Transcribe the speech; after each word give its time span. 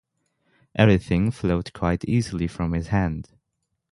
Everything 0.73 1.29
flowed 1.29 1.73
quite 1.73 2.03
easily 2.05 2.47
from 2.47 2.71
his 2.73 2.87
hand. 2.87 3.29